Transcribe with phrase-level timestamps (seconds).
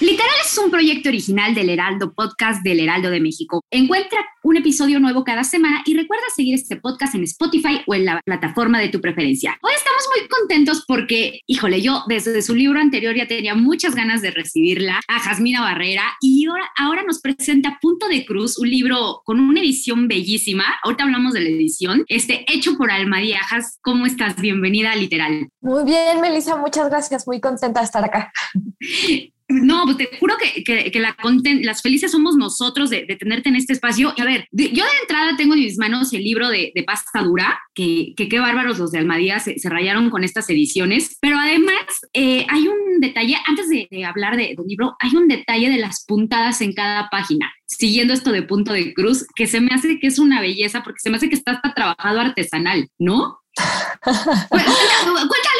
[0.00, 3.62] Literal es un proyecto original del Heraldo Podcast del Heraldo de México.
[3.70, 8.04] Encuentra un episodio nuevo cada semana y recuerda seguir este podcast en Spotify o en
[8.04, 9.56] la plataforma de tu preferencia.
[9.62, 14.20] Hoy estamos muy contentos porque, híjole, yo desde su libro anterior ya tenía muchas ganas
[14.20, 19.22] de recibirla, a Jasmina Barrera, y ahora, ahora nos presenta Punto de Cruz, un libro
[19.24, 20.64] con una edición bellísima.
[20.82, 23.78] Ahorita hablamos de la edición, este hecho por Alma Diajas.
[23.80, 24.36] ¿Cómo estás?
[24.36, 25.48] Bienvenida a Literal.
[25.60, 27.26] Muy bien, Melissa, muchas gracias.
[27.26, 28.32] Muy contenta de estar acá.
[29.46, 31.14] No, pues te juro que, que, la
[31.62, 34.14] las felices somos nosotros de, tenerte en este espacio.
[34.16, 37.22] Y a ver, yo de entrada tengo en mis manos el libro de, de pasta
[37.22, 41.18] dura, que, qué bárbaros los de Almadía se, rayaron con estas ediciones.
[41.20, 41.74] Pero además
[42.14, 46.60] eh, hay un detalle, antes de, hablar del libro, hay un detalle de las puntadas
[46.62, 50.18] en cada página siguiendo esto de punto de cruz, que se me hace que es
[50.18, 53.40] una belleza, porque se me hace que está hasta trabajado artesanal, ¿no?
[53.56, 55.50] Explica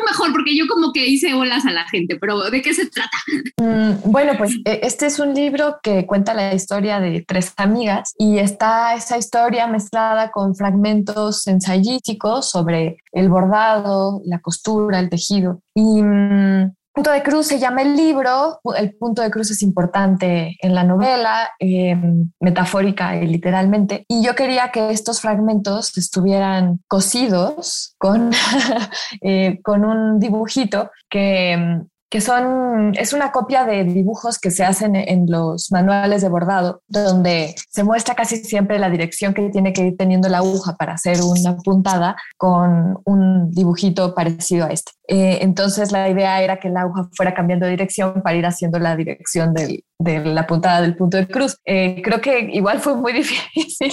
[0.00, 2.86] tú mejor, porque yo como que hice olas a la gente, pero ¿de qué se
[2.86, 3.16] trata?
[3.56, 8.14] Mm, bueno, pues e, este es un libro que cuenta la historia de tres amigas
[8.18, 15.60] y está esa historia mezclada con fragmentos ensayísticos sobre el bordado, la costura, el tejido.
[15.74, 20.56] Y mm, Punto de cruz se llama el libro, el punto de cruz es importante
[20.60, 27.94] en la novela, em, metafórica y literalmente, y yo quería que estos fragmentos estuvieran cosidos
[27.98, 28.30] con,
[29.22, 34.96] eh, con un dibujito que que son, es una copia de dibujos que se hacen
[34.96, 39.86] en los manuales de bordado, donde se muestra casi siempre la dirección que tiene que
[39.86, 44.90] ir teniendo la aguja para hacer una puntada con un dibujito parecido a este.
[45.12, 48.78] Eh, entonces la idea era que la aguja fuera cambiando de dirección para ir haciendo
[48.78, 51.56] la dirección del, de la puntada del punto de cruz.
[51.64, 53.92] Eh, creo que igual fue muy difícil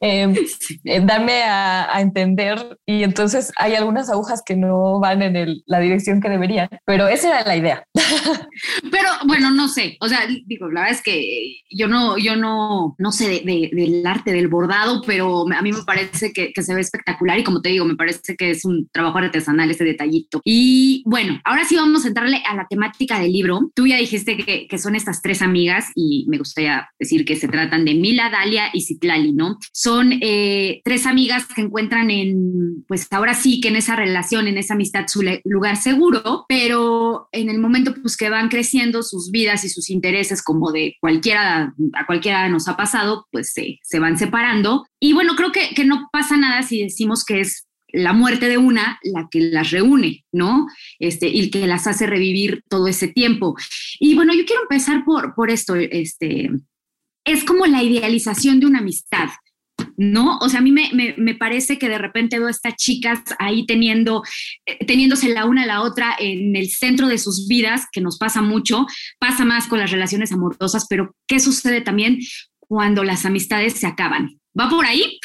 [0.00, 0.34] em,
[1.06, 6.28] darme a, entender y entonces hay algunas agujas que no van en la dirección que
[6.28, 7.84] deberían, pero esa era la idea.
[8.90, 12.94] Pero bueno, no sé, o sea, digo, la verdad es que yo no, yo no,
[12.98, 17.38] no sé del arte del bordado, pero a mí me parece que se ve espectacular
[17.38, 20.40] y como te digo, me parece que es un trabajo artesanal ese detallito.
[20.52, 23.70] Y bueno, ahora sí vamos a entrarle a la temática del libro.
[23.72, 27.84] Tú ya dijiste que, son estas tres amigas y me gustaría decir que se tratan
[27.84, 29.58] de Mila, Dalia y Citlali, ¿no?
[29.72, 34.58] Son eh, tres amigas que encuentran en, pues ahora sí que en esa relación, en
[34.58, 39.64] esa amistad, su lugar seguro, pero en el momento pues que van creciendo sus vidas
[39.64, 44.18] y sus intereses, como de cualquiera, a cualquiera nos ha pasado, pues se, se van
[44.18, 44.84] separando.
[44.98, 48.58] Y bueno, creo que, que no pasa nada si decimos que es la muerte de
[48.58, 50.66] una la que las reúne, ¿no?
[50.98, 53.56] Este, y que las hace revivir todo ese tiempo.
[53.98, 56.50] Y bueno, yo quiero empezar por, por esto, este,
[57.24, 59.28] es como la idealización de una amistad.
[59.96, 60.38] ¿no?
[60.38, 64.22] O sea, a mí me, me, parece que de repente veo estas chicas ahí teniendo,
[64.66, 68.18] eh, teniéndose la una a la otra en el centro de sus vidas, que nos
[68.18, 68.86] pasa mucho,
[69.18, 72.18] pasa más con las relaciones amorosas, pero ¿qué sucede también
[72.60, 74.40] cuando las amistades se acaban?
[74.58, 75.18] ¿Va por ahí?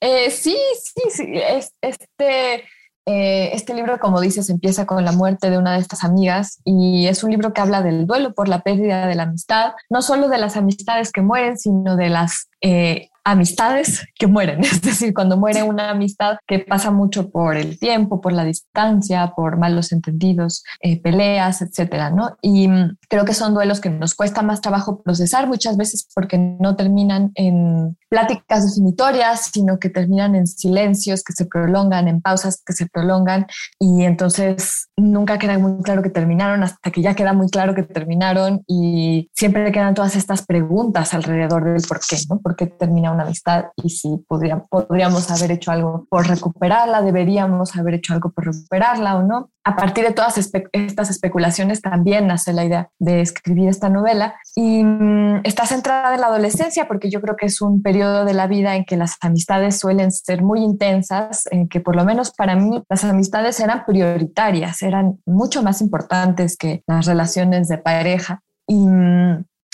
[0.00, 1.32] Eh, sí, sí, sí.
[1.80, 2.64] este,
[3.06, 7.06] eh, este libro, como dices, empieza con la muerte de una de estas amigas y
[7.06, 10.28] es un libro que habla del duelo por la pérdida de la amistad, no solo
[10.28, 15.36] de las amistades que mueren, sino de las eh, amistades que mueren, es decir, cuando
[15.36, 20.64] muere una amistad que pasa mucho por el tiempo, por la distancia, por malos entendidos,
[20.80, 22.36] eh, peleas, etcétera, ¿no?
[22.42, 26.38] Y mm, creo que son duelos que nos cuesta más trabajo procesar muchas veces porque
[26.38, 32.62] no terminan en pláticas definitorias, sino que terminan en silencios que se prolongan, en pausas
[32.64, 33.46] que se prolongan
[33.78, 37.82] y entonces nunca queda muy claro que terminaron hasta que ya queda muy claro que
[37.82, 42.40] terminaron y siempre quedan todas estas preguntas alrededor del por qué, ¿no?
[42.40, 42.66] ¿Por qué
[43.12, 48.46] una amistad y si podríamos haber hecho algo por recuperarla, deberíamos haber hecho algo por
[48.46, 49.50] recuperarla o no.
[49.62, 54.82] A partir de todas estas especulaciones también nace la idea de escribir esta novela y
[54.82, 58.46] mm, está centrada en la adolescencia porque yo creo que es un periodo de la
[58.46, 62.56] vida en que las amistades suelen ser muy intensas, en que por lo menos para
[62.56, 68.42] mí las amistades eran prioritarias, eran mucho más importantes que las relaciones de pareja.
[68.66, 68.86] Y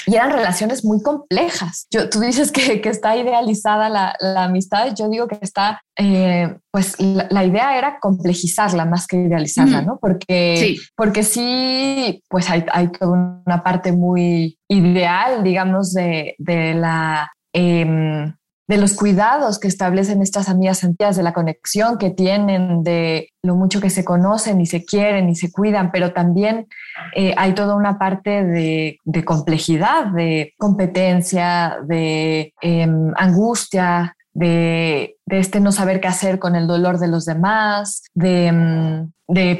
[0.06, 1.86] y eran relaciones muy complejas.
[1.90, 6.56] Yo, tú dices que, que está idealizada la, la, amistad, yo digo que está, eh,
[6.70, 9.98] pues la, idea era complejizarla más que idealizarla, ¿no?
[10.00, 16.74] Porque sí, porque sí pues hay, hay toda una parte muy ideal, digamos, de, de
[16.74, 17.32] la...
[17.52, 18.32] Eh,
[18.68, 23.54] de los cuidados que establecen estas amigas sentidas, de la conexión que tienen, de lo
[23.54, 26.66] mucho que se conocen y se quieren y se cuidan, pero también
[27.14, 35.72] eh, hay toda una parte de, complejidad, de competencia, de em, angustia, de, este no
[35.72, 39.10] saber qué hacer con el dolor de los demás, de, em,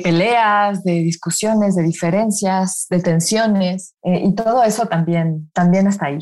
[0.02, 6.18] peleas, de discusiones, de diferencias, de tensiones, eh, y todo eso también, también está ahí.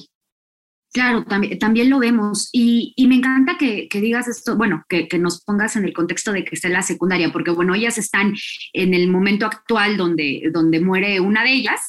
[0.95, 2.51] Claro, también, lo vemos.
[2.53, 6.45] Y, me encanta que, digas esto, bueno, que, que, nos pongas en el contexto de
[6.45, 8.33] que esté la secundaria, porque bueno, ellas están
[8.73, 11.81] en el momento actual donde, donde muere una de ellas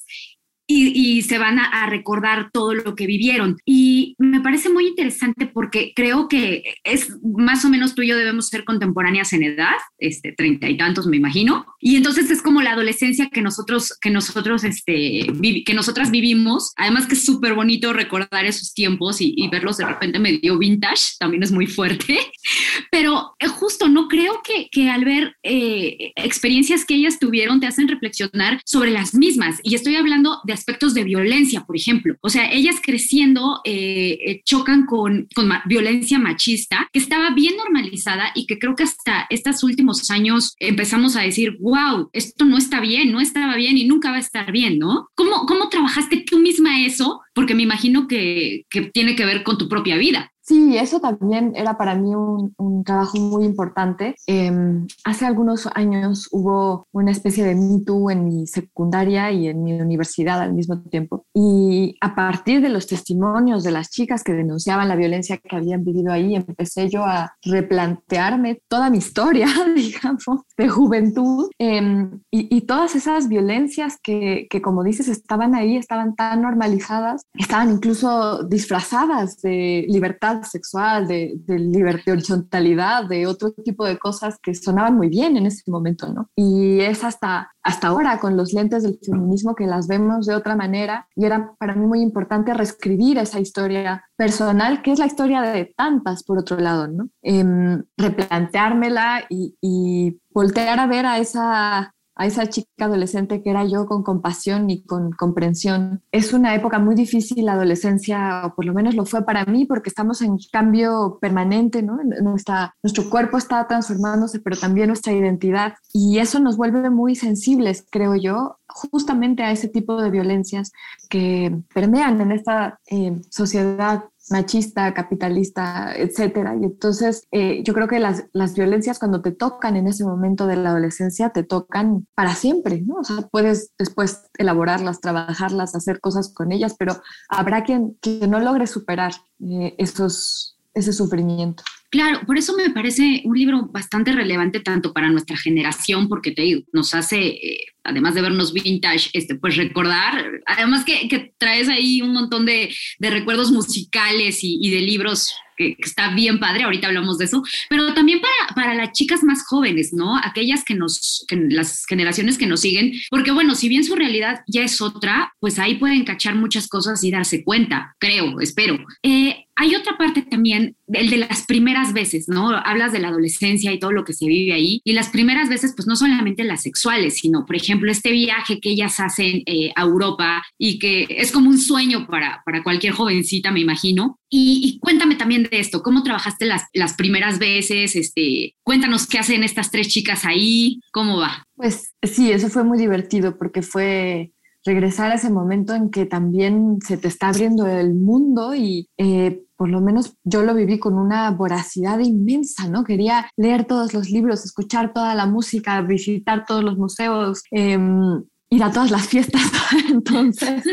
[0.67, 3.57] y, se van a, recordar todo lo que vivieron.
[3.65, 8.17] Y me parece muy interesante porque creo que es más o menos tú y yo
[8.17, 11.65] debemos ser contemporáneas en edad, este, treinta y tantos me imagino.
[11.79, 15.27] Y entonces es como la adolescencia que nosotros, que nosotros, este,
[15.65, 16.73] que nosotras vivimos.
[16.75, 21.43] Además que es súper bonito recordar esos tiempos y, verlos de repente medio vintage, también
[21.43, 22.17] es muy fuerte.
[22.91, 27.67] Pero eh, justo no creo que, que al ver eh, experiencias que ellas tuvieron te
[27.67, 29.59] hacen reflexionar sobre las mismas.
[29.63, 32.15] Y estoy hablando de aspectos de violencia, por ejemplo.
[32.21, 38.31] O sea, ellas creciendo eh, eh, chocan con, con violencia machista, que estaba bien normalizada
[38.33, 42.79] y que creo que hasta estos últimos años empezamos a decir, wow, esto no está
[42.79, 45.07] bien, no estaba bien y nunca va a estar bien, ¿no?
[45.15, 47.21] ¿Cómo, cómo trabajaste tú misma eso?
[47.33, 50.31] Porque me imagino que, que tiene que ver con tu propia vida.
[50.47, 52.53] Sí, eso también era para mí un,
[52.85, 54.13] trabajo muy importante.
[54.27, 59.63] Em, hace algunos años hubo una especie de Me Too en mi secundaria y en
[59.63, 61.25] mi universidad al mismo tiempo.
[61.33, 65.83] Y a partir de los testimonios de las chicas que denunciaban la violencia que habían
[65.83, 72.95] vivido ahí, empecé yo a replantearme toda mi historia, digamos, de juventud em, y, todas
[72.95, 79.85] esas violencias que, que, como dices, estaban ahí, estaban tan normalizadas, estaban incluso disfrazadas de
[79.87, 85.09] libertad sexual, de, de libertad, de horizontalidad, de otro tipo de cosas que sonaban muy
[85.09, 86.29] bien en ese momento, ¿no?
[86.35, 90.55] Y es hasta, hasta ahora con los lentes del feminismo que las vemos de otra
[90.55, 95.41] manera y era para mí muy importante reescribir esa historia personal, que es la historia
[95.41, 97.09] de tantas, por otro lado, ¿no?
[97.21, 103.65] Em, replanteármela y, y voltear a ver a esa a esa chica adolescente que era
[103.65, 106.01] yo con compasión y con comprensión.
[106.11, 109.65] Es una época muy difícil la adolescencia, o por lo menos lo fue para mí,
[109.65, 111.99] porque estamos en cambio permanente, ¿no?
[112.21, 115.73] Nuestra, nuestro cuerpo está transformándose, pero también nuestra identidad.
[115.93, 120.71] Y eso nos vuelve muy sensibles, creo yo, justamente a ese tipo de violencias
[121.09, 126.55] que permean en esta eh, sociedad machista, capitalista, etcétera.
[126.59, 130.47] Y entonces eh, yo creo que las, las, violencias cuando te tocan en ese momento
[130.47, 132.95] de la adolescencia te tocan para siempre, ¿no?
[132.95, 138.39] O sea, puedes después elaborarlas, trabajarlas, hacer cosas con ellas, pero habrá quien, que no
[138.39, 141.63] logre superar eh, esos, ese sufrimiento.
[141.89, 146.41] Claro, por eso me parece un libro bastante relevante tanto para nuestra generación, porque te
[146.41, 152.01] digo, nos hace, eh, además de vernos vintage, este, pues recordar, además que, traes ahí
[152.01, 157.25] un montón de, recuerdos musicales y, de libros que, está bien padre, ahorita hablamos de
[157.25, 160.17] eso, pero también para, para las chicas más jóvenes, ¿no?
[160.17, 164.63] Aquellas que nos, las generaciones que nos siguen, porque bueno, si bien su realidad ya
[164.63, 168.79] es otra, pues ahí pueden cachar muchas cosas y darse cuenta, creo, espero.
[169.03, 172.49] Eh, hay otra parte también, el de las primeras veces, ¿no?
[172.49, 174.81] Hablas de la adolescencia y todo lo que se vive ahí.
[174.83, 178.71] Y las primeras veces, pues no solamente las sexuales, sino, por ejemplo, este viaje que
[178.71, 183.51] ellas hacen eh, a Europa y que es como un sueño para, para cualquier jovencita,
[183.51, 184.19] me imagino.
[184.29, 187.95] Y, cuéntame también de esto, ¿cómo trabajaste las, las primeras veces?
[187.95, 191.47] Este, cuéntanos qué hacen estas tres chicas ahí, ¿cómo va?
[191.55, 194.31] Pues sí, eso fue muy divertido porque fue
[194.65, 199.44] regresar a ese momento en que también se te está abriendo el mundo y eh,
[199.57, 202.83] por lo menos yo lo viví con una voracidad inmensa, ¿no?
[202.83, 207.43] Quería leer todos los libros, escuchar toda la música, visitar todos los museos.
[207.51, 209.41] Em, ir a todas las fiestas.
[209.89, 210.63] Entonces,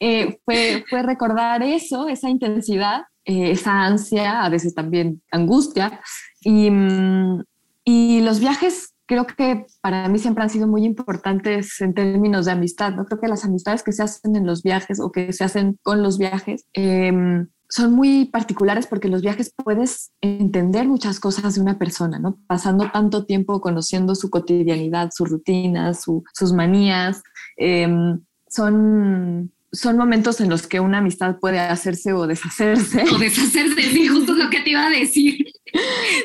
[0.00, 6.00] eh, fue, fue recordar eso, esa intensidad eh, esa ansia, a veces también angustia.
[6.40, 7.44] Y, mm,
[7.84, 12.52] y los viajes creo que para mí siempre han sido muy importantes en términos de
[12.52, 12.94] amistad.
[12.94, 15.78] No creo que las amistades que se hacen en los viajes o que se hacen
[15.82, 21.60] con los viajes em, son muy particulares porque los viajes puedes entender muchas cosas de
[21.60, 22.38] una persona, ¿no?
[22.46, 27.22] Pasando tanto tiempo conociendo su cotidianidad, su rutina, sus manías.
[27.56, 33.04] Em, son son momentos en los que una amistad puede hacerse o deshacerse.
[33.12, 35.44] O deshacerse, sí, justo lo que te iba a decir.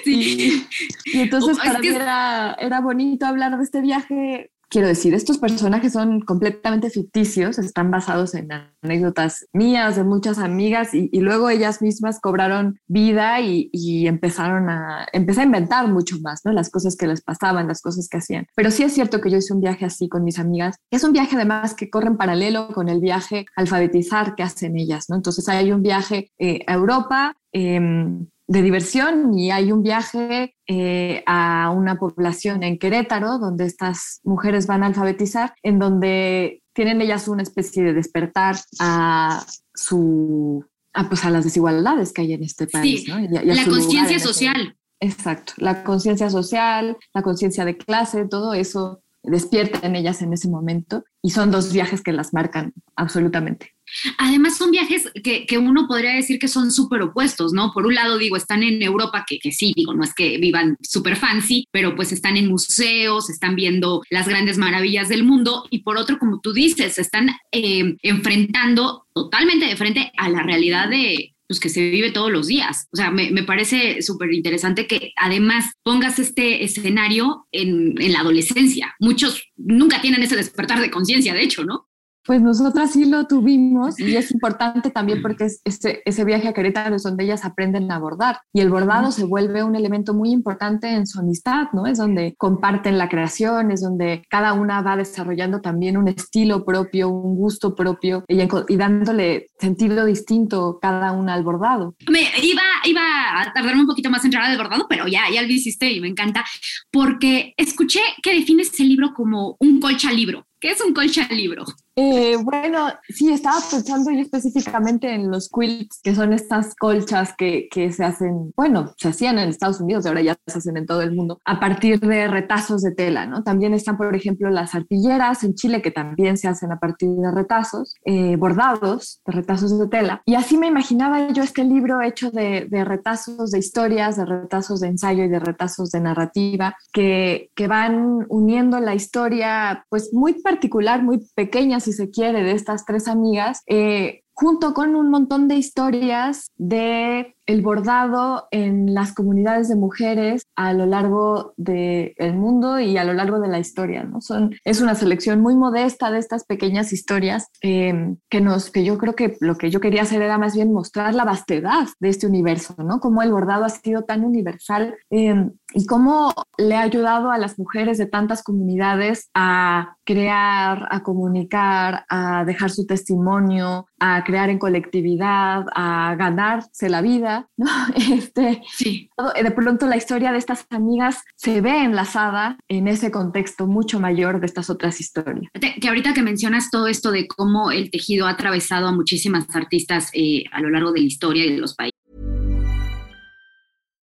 [0.05, 0.65] Sí.
[1.05, 5.93] Y, entonces para mí era, era bonito hablar de este viaje quiero decir, estos personajes
[5.93, 8.49] son completamente ficticios, están basados en
[8.81, 13.69] anécdotas mías, de muchas amigas, y, luego ellas mismas cobraron vida y,
[14.07, 16.51] empezaron a, empecé a inventar mucho más, ¿no?
[16.51, 18.47] Las cosas que les pasaban, las cosas que hacían.
[18.55, 20.75] Pero sí es cierto que yo hice un viaje así con mis amigas.
[20.89, 25.05] Es un viaje además que corre en paralelo con el viaje alfabetizar que hacen ellas,
[25.07, 25.15] ¿no?
[25.15, 31.23] Entonces hay un viaje eh, a Europa, em, de diversión y hay un viaje eh,
[31.25, 37.27] a una población en Querétaro donde estas mujeres van a alfabetizar, en donde tienen ellas
[37.27, 39.43] una especie de despertar a
[39.73, 40.63] su
[41.09, 43.07] pues a las desigualdades que hay en este país.
[43.07, 43.17] ¿no?
[43.19, 44.77] la conciencia este social.
[44.99, 50.47] Exacto, la conciencia social, la conciencia de clase, todo eso despierta en ellas en ese
[50.47, 53.72] momento y son dos viajes que las marcan absolutamente.
[54.17, 57.71] Además, son viajes que, uno podría decir que son súper opuestos, ¿no?
[57.73, 61.15] Por un lado, digo, están en Europa, que, sí, digo, no es que vivan súper
[61.15, 65.97] fancy, pero pues están en museos, están viendo las grandes maravillas del mundo, y por
[65.97, 71.59] otro, como tú dices, están eh, enfrentando totalmente de frente a la realidad de, pues,
[71.59, 72.87] que se vive todos los días.
[72.91, 78.95] O sea, me, parece súper interesante que además pongas este escenario en, en, la adolescencia.
[78.99, 81.87] Muchos nunca tienen ese despertar de conciencia, de hecho, ¿no?
[82.25, 86.53] Pues nosotras sí lo tuvimos y es importante también porque es ese, ese viaje a
[86.53, 90.31] Querétaro es donde ellas aprenden a bordar y el bordado se vuelve un elemento muy
[90.31, 91.85] importante en su amistad, ¿no?
[91.85, 97.09] Es donde comparten la creación, es donde cada una va desarrollando también un estilo propio,
[97.09, 101.95] un gusto propio y, y dándole sentido distinto cada una al bordado.
[102.09, 103.01] Me iba, iba
[103.41, 106.01] a tardarme un poquito más en entrar al bordado, pero ya, ya lo hiciste y
[106.01, 106.43] me encanta
[106.91, 110.45] porque escuché que defines el libro como un colcha libro.
[110.59, 111.65] ¿Qué es un colcha libro?
[111.95, 117.67] Eh, bueno, sí, estaba pensando yo específicamente en los quilts, que son estas colchas que,
[117.69, 121.01] que, se hacen, bueno, se hacían en Estados Unidos, ahora ya se hacen en todo
[121.01, 123.43] el mundo, a partir de retazos de tela, ¿no?
[123.43, 127.31] También están, por ejemplo, las arpilleras en Chile, que también se hacen a partir de
[127.31, 130.21] retazos, eh, bordados de retazos de tela.
[130.25, 134.79] Y así me imaginaba yo este libro hecho de, de, retazos de historias, de retazos
[134.79, 140.33] de ensayo y de retazos de narrativa, que, que van uniendo la historia, pues muy
[140.41, 145.47] particular, muy pequeña, si se quiere, de estas tres amigas, eh, junto con un montón
[145.47, 152.79] de historias de el bordado en las comunidades de mujeres a lo largo del mundo
[152.79, 154.03] y a lo largo de la historia.
[154.03, 154.21] ¿no?
[154.21, 158.97] Son, es una selección muy modesta de estas pequeñas historias em, que, nos, que yo
[158.97, 162.27] creo que lo que yo quería hacer era más bien mostrar la vastedad de este
[162.27, 162.99] universo, ¿no?
[162.99, 167.57] cómo el bordado ha sido tan universal em, y cómo le ha ayudado a las
[167.59, 174.59] mujeres de tantas comunidades a crear, a comunicar, a dejar su testimonio, a crear en
[174.59, 177.67] colectividad, a ganarse la vida, ¿no?
[178.13, 179.09] Este, sí.
[179.41, 184.39] De pronto la historia de estas amigas se ve enlazada en ese contexto mucho mayor
[184.39, 185.51] de estas otras historias.
[185.81, 190.09] Que ahorita que mencionas todo esto de cómo el tejido ha atravesado a muchísimas artistas
[190.13, 191.99] eh, a lo largo de la historia y de los países.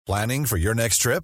[0.05, 1.23] Planning for your next trip?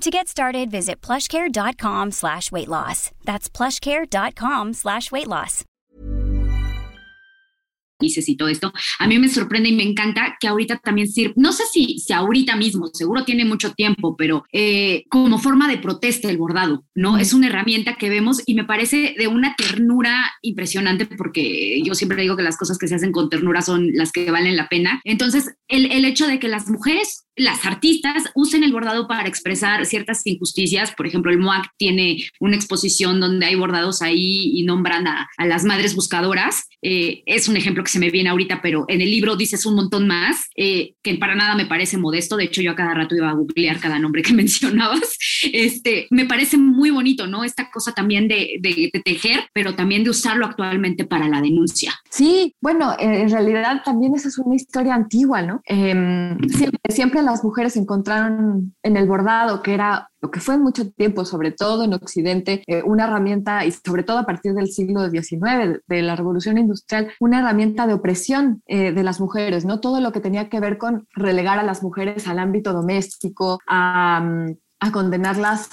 [0.00, 3.10] To get started, visit plushcare.com slash weight loss.
[3.26, 5.66] That's plushcare.com slash weight loss.
[8.00, 11.34] países y todo esto, a mí me sorprende y me encanta que ahorita también sirve,
[11.36, 15.78] no sé si, si ahorita mismo, seguro tiene mucho tiempo, pero eh, como forma de
[15.78, 17.18] protesta el bordado, ¿no?
[17.18, 22.22] Es una herramienta que vemos y me parece de una ternura impresionante porque yo siempre
[22.22, 25.00] digo que las cosas que se hacen con ternura son las que valen la pena.
[25.04, 29.84] Entonces, el, el hecho de que las mujeres las artistas usen el bordado para expresar
[29.86, 30.92] ciertas injusticias.
[30.94, 35.64] Por ejemplo, el MOAC tiene una exposición donde hay bordados ahí y nombran a, las
[35.64, 36.68] madres buscadoras.
[36.82, 39.74] Eh, es un ejemplo que se me viene ahorita, pero en el libro dices un
[39.74, 42.36] montón más, eh, que para nada me parece modesto.
[42.36, 45.16] De hecho, yo a cada rato iba a googlear cada nombre que mencionabas.
[45.52, 47.44] Este, me parece muy bonito, ¿no?
[47.44, 48.60] Esta cosa también de,
[49.04, 51.94] tejer, pero también de usarlo actualmente para la denuncia.
[52.10, 55.62] Sí, bueno, en realidad también esa es una historia antigua, ¿no?
[55.64, 60.90] Em, siempre, siempre las mujeres encontraron en el bordado, que era lo que fue mucho
[60.90, 65.08] tiempo, sobre todo en Occidente, eh, una herramienta, y sobre todo a partir del siglo
[65.08, 69.80] XIX, de la revolución industrial, una herramienta de opresión eh, de las mujeres, ¿no?
[69.80, 74.46] Todo lo que tenía que ver con relegar a las mujeres al ámbito doméstico, a,
[74.92, 75.68] condenarlas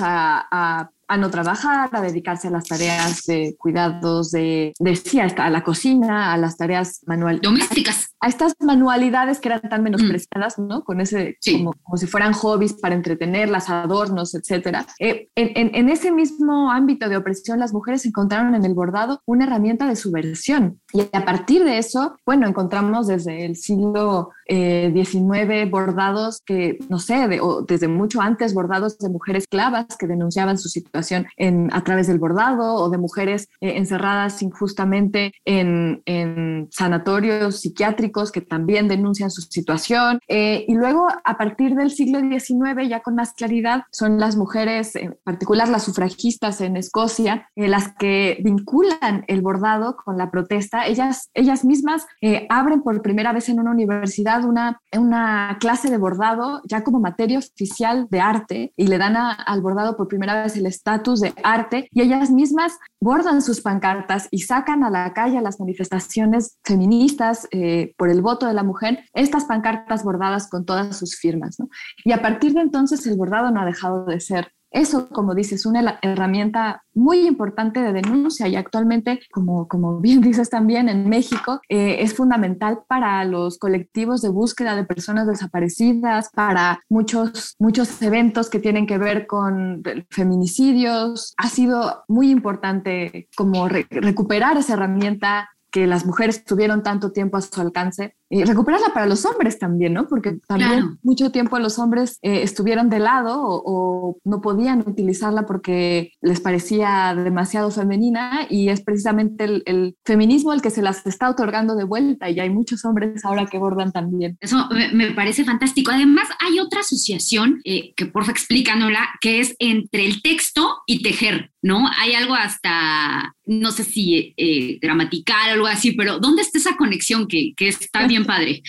[1.07, 5.63] a no trabajar, a dedicarse a las tareas de cuidados de, de sí, a la
[5.63, 7.41] cocina, a las tareas manuales.
[7.41, 8.09] Domésticas.
[8.19, 10.83] A, estas manualidades que eran tan menospreciadas, ¿no?
[10.83, 14.85] Con ese, como, como, si fueran hobbies para entretenerlas, adornos, etcétera.
[14.99, 19.45] Eh, en, en, ese mismo ámbito de opresión, las mujeres encontraron en el bordado una
[19.45, 20.79] herramienta de subversión.
[20.93, 26.99] Y a partir de eso, bueno, encontramos desde el siglo eh, 19 bordados que, no
[26.99, 31.69] sé, de, o desde mucho antes, bordados de mujeres esclavas que denunciaban su situación en,
[31.73, 38.41] a través del bordado o de mujeres eh, encerradas injustamente en, en, sanatorios psiquiátricos que
[38.41, 40.19] también denuncian su situación.
[40.27, 44.95] Eh, y luego, a partir del siglo XIX, ya con más claridad, son las mujeres,
[44.95, 50.87] en particular las sufragistas en Escocia, eh, las que vinculan el bordado con la protesta.
[50.87, 52.05] Ellas, ellas mismas
[52.49, 57.39] abren por primera vez en una universidad una, una clase de bordado ya como materia
[57.39, 61.87] oficial de arte y le dan al bordado por primera vez el estatus de arte
[61.91, 67.47] y ellas mismas bordan sus pancartas y sacan a la calle a las manifestaciones feministas
[67.51, 71.57] eh, por el voto de la mujer estas pancartas bordadas con todas sus firmas.
[72.03, 75.65] Y a partir de entonces el bordado no ha dejado de ser eso, como dices,
[75.65, 81.61] una herramienta muy importante de denuncia y actualmente, como, como bien dices también, en México
[81.69, 88.49] eh, es fundamental para los colectivos de búsqueda de personas desaparecidas, para muchos, muchos eventos
[88.49, 91.33] que tienen que ver con feminicidios.
[91.37, 97.41] Ha sido muy importante como recuperar esa herramienta que las mujeres tuvieron tanto tiempo a
[97.41, 100.07] su alcance y recuperarla para los hombres también, ¿no?
[100.07, 106.11] Porque también mucho tiempo los hombres eh, estuvieron de lado o, no podían utilizarla porque
[106.21, 111.75] les parecía demasiado femenina y es precisamente el, feminismo el que se las está otorgando
[111.75, 114.37] de vuelta y hay muchos hombres ahora que bordan también.
[114.41, 115.91] Eso me, parece fantástico.
[115.91, 121.51] Además, hay otra asociación eh, que porfa explícanosla, que es entre el texto y tejer,
[121.61, 121.89] ¿no?
[121.97, 126.77] Hay algo hasta, no sé si eh, gramatical o algo así, pero ¿dónde está esa
[126.77, 128.61] conexión que, que está bien padre.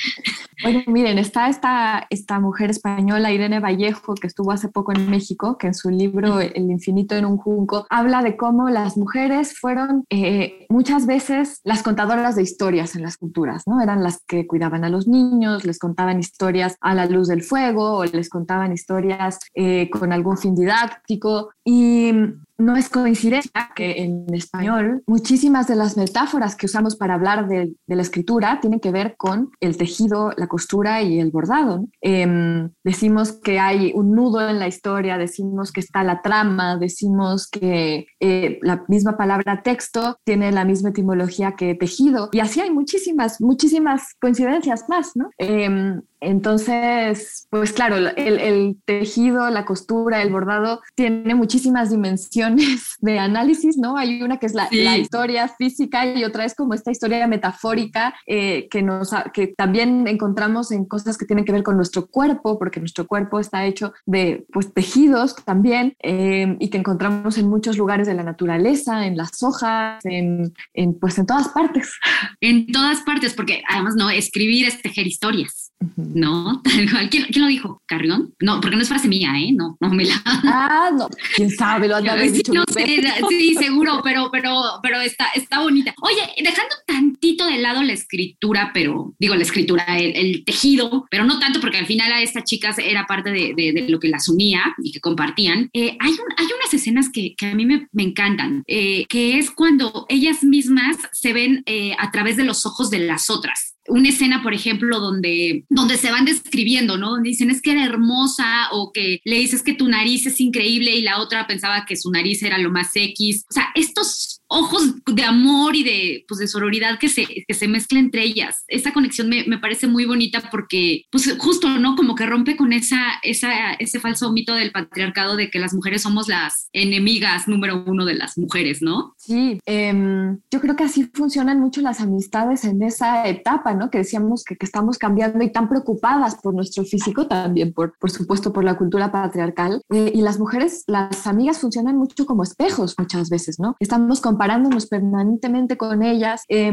[0.62, 5.56] Bueno, miren, está esta, esta mujer española, Irene Vallejo, que estuvo hace poco en México,
[5.56, 10.04] que en su libro El infinito en un junco habla de cómo las mujeres fueron
[10.10, 13.80] eh, muchas veces las contadoras de historias en las culturas, ¿no?
[13.80, 17.98] Eran las que cuidaban a los niños, les contaban historias a la luz del fuego
[17.98, 21.50] o les contaban historias eh, con algún fin didáctico.
[21.64, 22.12] Y
[22.58, 27.72] no es coincidencia que en español muchísimas de las metáforas que usamos para hablar de,
[27.86, 31.86] la escritura tienen que ver con el tejido, la costura y el bordado.
[32.00, 37.48] Em, decimos que hay un nudo en la historia, decimos que está la trama, decimos
[37.48, 42.70] que eh, la misma palabra texto tiene la misma etimología que tejido y así hay
[42.70, 45.30] muchísimas, muchísimas coincidencias más, ¿no?
[45.38, 53.76] Em, entonces, pues claro, el, tejido, la costura, el bordado tiene muchísimas dimensiones de análisis,
[53.76, 53.96] ¿no?
[53.96, 58.68] Hay una que es la, historia física y otra es como esta historia metafórica eh,
[58.70, 62.80] que, nos, que también encontramos en cosas que tienen que ver con nuestro cuerpo, porque
[62.80, 68.06] nuestro cuerpo está hecho de pues, tejidos también eh, y que encontramos en muchos lugares
[68.06, 71.98] de la naturaleza, en las hojas, en, en, pues en todas partes.
[72.40, 75.67] En todas partes, porque además no, escribir es tejer historias.
[75.96, 76.62] ¿No?
[77.10, 77.82] ¿Quién, ¿Quién, lo dijo?
[77.86, 78.34] ¿Carrión?
[78.40, 79.52] No, porque no es frase mía, ¿eh?
[79.52, 80.14] No, no me la...
[80.50, 82.52] Ah, no, quién sabe, lo han sí, dicho.
[82.52, 85.94] No sé, sí, seguro, pero, pero, pero está, está bonita.
[86.02, 91.38] Oye, dejando tantito de lado la escritura, pero, digo, la escritura, el, tejido, pero no
[91.38, 94.74] tanto porque al final a estas chicas era parte de, de, lo que las unía
[94.82, 98.02] y que compartían, eh, hay, un, hay unas escenas que, que a mí me, me
[98.02, 102.90] encantan, eh, que es cuando ellas mismas se ven eh, a través de los ojos
[102.90, 107.10] de las otras una escena, por ejemplo, donde, donde se van describiendo, ¿no?
[107.10, 110.92] Donde dicen es que era hermosa o que le dices que tu nariz es increíble
[110.92, 113.44] y la otra pensaba que su nariz era lo más X.
[113.50, 117.68] O sea, estos ojos de amor y de, pues, de sororidad que se, que se
[117.68, 118.64] mezcla entre ellas.
[118.68, 121.96] Esa conexión me, me, parece muy bonita porque, pues justo, ¿no?
[121.96, 126.02] Como que rompe con esa, esa, ese falso mito del patriarcado de que las mujeres
[126.02, 129.14] somos las enemigas número uno de las mujeres, ¿no?
[129.18, 133.90] Sí, eh, yo creo que así funcionan mucho las amistades en esa etapa, ¿no?
[133.90, 138.10] Que decíamos que, que estamos cambiando y tan preocupadas por nuestro físico también, por, por
[138.10, 139.82] supuesto, por la cultura patriarcal.
[139.90, 143.76] Eh, y las mujeres, las amigas funcionan mucho como espejos muchas veces, ¿no?
[143.80, 146.44] Estamos con comparándonos permanentemente con ellas.
[146.48, 146.72] Eh,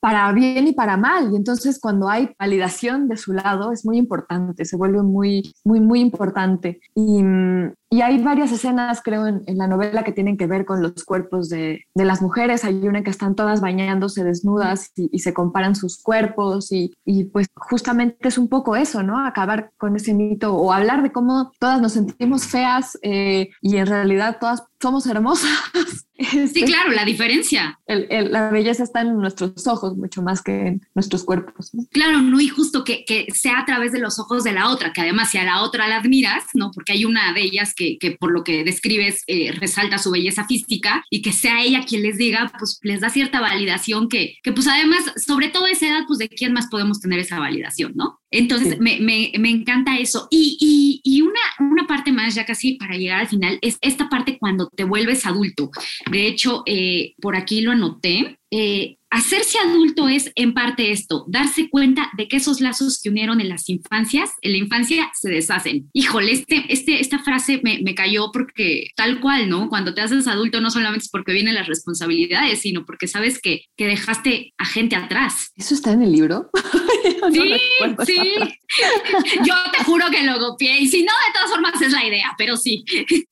[0.00, 1.32] para bien y para mal.
[1.32, 5.80] Y entonces cuando hay validación de su lado es muy importante, se vuelve muy, muy,
[5.80, 6.80] muy importante.
[6.94, 7.22] Y,
[7.90, 11.04] y hay varias escenas, creo, en, en, la novela que tienen que ver con los
[11.04, 12.64] cuerpos de, de, las mujeres.
[12.64, 17.24] Hay una que están todas bañándose desnudas y, y se comparan sus cuerpos y, y,
[17.24, 19.24] pues justamente es un poco eso, ¿no?
[19.24, 23.86] Acabar con ese mito o hablar de cómo todas nos sentimos feas eh, y en
[23.86, 25.50] realidad todas somos hermosas.
[26.52, 27.78] Sí, claro, la diferencia.
[27.86, 31.72] El, el, la belleza está en nuestros ojos mucho más que en nuestros cuerpos.
[31.72, 31.84] ¿no?
[31.92, 34.92] Claro, no, y justo que, que, sea a través de los ojos de la otra,
[34.92, 36.72] que además si a la otra la admiras, ¿no?
[36.72, 40.44] Porque hay una de ellas que, que por lo que describes eh, resalta su belleza
[40.46, 44.52] física y que sea ella quien les diga, pues les da cierta validación que, que
[44.52, 47.92] pues además, sobre todo a esa edad, pues de quién más podemos tener esa validación,
[47.94, 48.18] ¿no?
[48.30, 48.76] Entonces, sí.
[48.80, 50.28] me, me, me, encanta eso.
[50.30, 54.08] Y, y, y, una, una parte más, ya casi para llegar al final, es esta
[54.10, 55.70] parte cuando te vuelves adulto.
[56.10, 58.38] De hecho, eh, por aquí lo anoté.
[58.50, 63.40] Eh, hacerse adulto es en parte esto, darse cuenta de que esos lazos que unieron
[63.40, 65.88] en las infancias, en la infancia se deshacen.
[65.92, 69.68] Híjole, este, este, esta frase me, me, cayó porque tal cual, ¿no?
[69.68, 73.62] Cuando te haces adulto no solamente es porque vienen las responsabilidades, sino porque sabes que,
[73.76, 75.52] que dejaste a gente atrás.
[75.56, 76.50] ¿Eso está en el libro?
[77.32, 78.20] sí, no sí.
[79.44, 82.34] Yo te juro que lo copié y si no, de todas formas es la idea,
[82.36, 82.84] pero sí.
[82.88, 83.26] sí.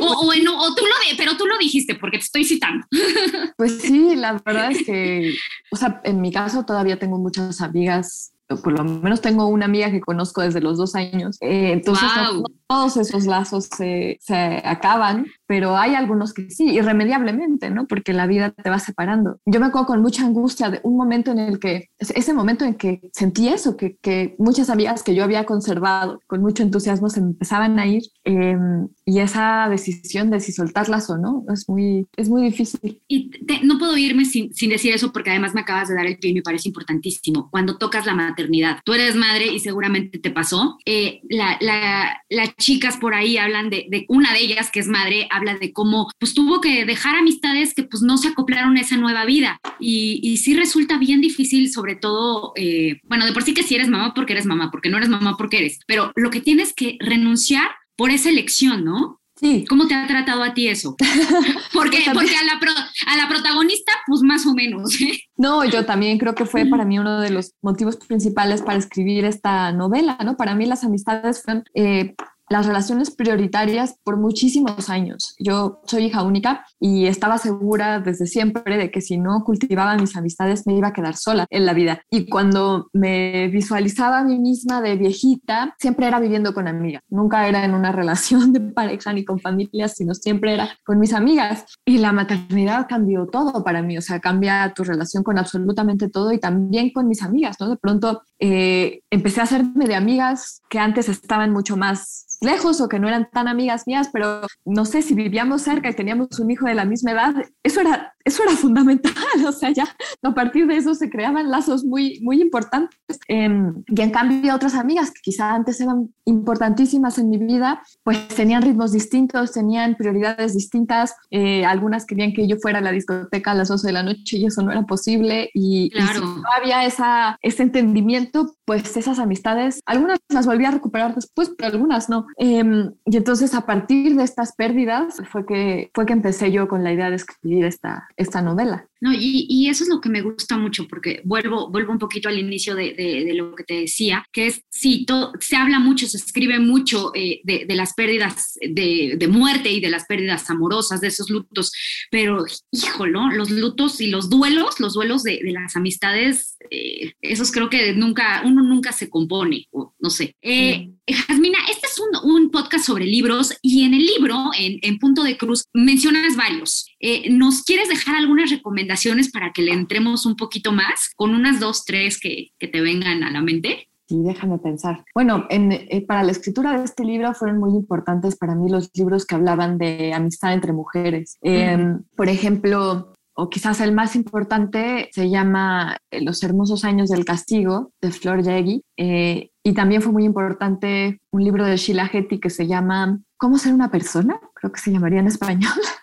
[0.00, 2.86] O, bueno, o tú lo, pero tú lo dijiste porque te estoy citando.
[3.56, 5.34] Pues sí, la verdad es que,
[5.70, 9.90] o sea, en mi caso todavía tengo muchas amigas por lo menos tengo una amiga
[9.90, 11.36] que conozco desde los dos años.
[11.40, 12.42] Eh, entonces, wow.
[12.42, 17.86] no, todos esos lazos se, se, acaban, pero hay algunos que sí, irremediablemente, ¿no?
[17.86, 19.40] Porque la vida te va separando.
[19.44, 22.74] Yo me acuerdo con mucha angustia de un momento en el que, ese momento en
[22.74, 27.20] que sentí eso, que, que muchas amigas que yo había conservado con mucho entusiasmo se
[27.20, 28.56] empezaban a ir eh,
[29.04, 33.02] y esa decisión de si soltarlas o no es muy, es muy difícil.
[33.06, 36.06] Y te, no puedo irme sin, sin decir eso porque además me acabas de dar
[36.06, 37.50] el pie y me parece importantísimo.
[37.50, 40.78] Cuando tocas la maternidad, Tú eres madre y seguramente te pasó.
[40.84, 44.86] Eh, las la, la chicas por ahí hablan de, de, una de ellas que es
[44.86, 48.80] madre, habla de cómo pues tuvo que dejar amistades que pues no se acoplaron a
[48.80, 49.58] esa nueva vida.
[49.80, 53.74] Y, y sí resulta bien difícil, sobre todo, eh, bueno, de por sí que si
[53.74, 56.72] eres mamá porque eres mamá, porque no eres mamá porque eres, pero lo que tienes
[56.72, 59.18] que renunciar por esa elección, ¿no?
[59.34, 59.64] Sí.
[59.68, 60.94] ¿Cómo te ha tratado a ti eso?
[61.72, 65.00] Porque, porque a, la pro, a la protagonista, pues más o menos.
[65.00, 65.18] ¿eh?
[65.36, 69.24] No, yo también creo que fue para mí uno de los motivos principales para escribir
[69.24, 70.36] esta novela, ¿no?
[70.36, 72.14] Para mí las amistades fueron eh,
[72.52, 75.34] las relaciones prioritarias por muchísimos años.
[75.38, 80.16] Yo soy hija única y estaba segura desde siempre de que si no cultivaba mis
[80.16, 82.02] amistades me iba a quedar sola en la vida.
[82.10, 87.02] Y cuando me visualizaba a mí misma de viejita, siempre era viviendo con amigas.
[87.08, 91.14] Nunca era en una relación de pareja ni con familia, sino siempre era con mis
[91.14, 91.64] amigas.
[91.86, 96.32] Y la maternidad cambió todo para mí, o sea, cambia tu relación con absolutamente todo
[96.32, 97.70] y también con mis amigas, ¿no?
[97.70, 102.88] De pronto eh, empecé a hacerme de amigas que antes estaban mucho más lejos o
[102.88, 106.50] que no eran tan amigas mías, pero no sé si vivíamos cerca y teníamos un
[106.50, 109.12] hijo de la misma edad, eso era, eso era fundamental,
[109.46, 109.84] o sea, ya
[110.22, 112.98] a partir de eso se creaban lazos muy, muy importantes.
[113.28, 113.48] Eh,
[113.86, 118.62] y en cambio otras amigas que quizá antes eran importantísimas en mi vida, pues tenían
[118.62, 123.54] ritmos distintos, tenían prioridades distintas, eh, algunas querían que yo fuera a la discoteca a
[123.54, 126.10] las 12 de la noche y eso no era posible y, claro.
[126.10, 131.14] y si no había esa, ese entendimiento, pues esas amistades, algunas las volví a recuperar
[131.14, 132.26] después, pero algunas no.
[132.38, 132.62] Eh,
[133.06, 136.92] y entonces a partir de estas pérdidas fue que, fue que empecé yo con la
[136.92, 138.86] idea de escribir esta, esta novela.
[139.00, 142.28] No, y, y, eso es lo que me gusta mucho, porque vuelvo, vuelvo un poquito
[142.28, 145.80] al inicio de, de, de lo que te decía, que es, sí, todo, se habla
[145.80, 150.48] mucho, se escribe mucho eh, de, de, las pérdidas de, muerte y de las pérdidas
[150.50, 151.72] amorosas, de esos lutos,
[152.12, 157.68] pero híjolo, los lutos y los duelos, los duelos de, las amistades, eh, esos creo
[157.68, 160.36] que nunca, uno nunca se compone, o no sé.
[160.42, 160.90] Eh,
[161.26, 165.22] Jasmina, este es un, un, podcast sobre libros y en el libro, en, en Punto
[165.22, 166.86] de Cruz, mencionas varios.
[167.00, 171.60] Eh, ¿Nos quieres dejar algunas recomendaciones para que le entremos un poquito más con unas
[171.60, 173.88] dos, tres que, que te vengan a la mente?
[174.08, 175.04] Sí, déjame pensar.
[175.14, 178.90] Bueno, en, eh, para la escritura de este libro fueron muy importantes para mí los
[178.94, 181.38] libros que hablaban de amistad entre mujeres.
[181.42, 187.92] Eh, por ejemplo, o quizás el más importante se llama Los hermosos años del castigo
[188.00, 188.84] de Flor Yegui.
[188.96, 193.58] Eh, y también fue muy importante un libro de Sheila Getty que se llama ¿Cómo
[193.58, 194.38] ser una persona?
[194.54, 195.72] Creo que se llamaría en español.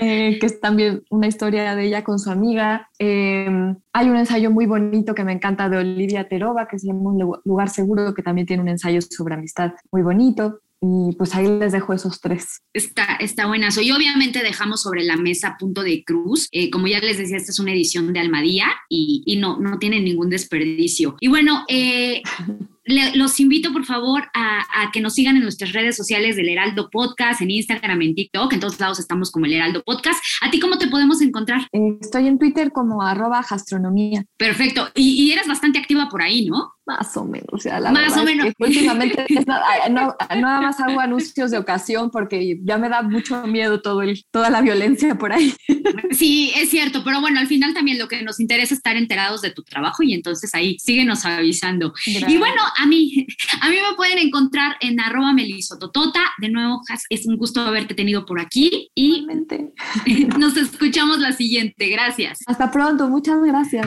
[0.00, 2.90] Eh, que es también una historia de ella con su amiga.
[2.98, 3.48] Eh,
[3.92, 7.40] hay un ensayo muy bonito que me encanta de Olivia Terova, que se llama Un
[7.44, 10.60] lugar seguro, que también tiene un ensayo sobre amistad muy bonito.
[10.84, 12.62] Y pues ahí les dejo esos tres.
[12.72, 13.80] Está, está buenazo.
[13.82, 16.48] Y obviamente dejamos sobre la mesa Punto de Cruz.
[16.50, 19.78] Eh, como ya les decía, esta es una edición de Almadía y, y no, no
[19.78, 21.14] tiene ningún desperdicio.
[21.20, 22.20] Y bueno, eh,
[22.84, 26.48] le, los invito por favor a, a, que nos sigan en nuestras redes sociales del
[26.48, 30.20] Heraldo Podcast, en Instagram, en TikTok, en todos lados estamos como el Heraldo Podcast.
[30.40, 31.60] ¿A ti cómo te podemos encontrar?
[31.72, 34.24] Eh, estoy en Twitter como arroba gastronomía.
[34.36, 34.88] Perfecto.
[34.94, 36.72] Y, y, eres bastante activa por ahí, ¿no?
[36.84, 38.52] Más o menos, o sea, la más o menos.
[38.58, 39.54] últimamente no,
[39.90, 44.24] no, nada más hago anuncios de ocasión porque ya me da mucho miedo todo el,
[44.32, 45.54] toda la violencia por ahí.
[46.10, 49.40] Sí, es cierto, pero bueno, al final también lo que nos interesa es estar enterados
[49.40, 51.92] de tu trabajo y entonces ahí síguenos avisando.
[52.06, 52.30] Gracias.
[52.30, 53.26] Y bueno, a mí,
[53.60, 56.20] a mí me pueden encontrar en arroba melisototota.
[56.38, 59.72] De nuevo, es un gusto haberte tenido por aquí y Realmente.
[60.38, 61.88] nos escuchamos la siguiente.
[61.88, 62.40] Gracias.
[62.46, 63.86] Hasta pronto, muchas gracias.